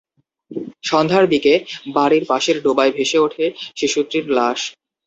সন্ধ্যার 0.83 1.25
দিকে 1.29 1.53
বাড়ির 1.93 2.23
পাশের 2.27 2.57
ডোবায় 2.63 2.91
ভেসে 2.91 3.17
ওঠে 3.19 3.45
শিশুটির 3.75 4.25
লাশ। 4.37 4.59